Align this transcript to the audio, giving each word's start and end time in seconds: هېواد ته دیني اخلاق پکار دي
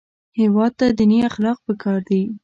هېواد 0.39 0.71
ته 0.79 0.85
دیني 0.97 1.19
اخلاق 1.29 1.57
پکار 1.67 1.99
دي 2.09 2.21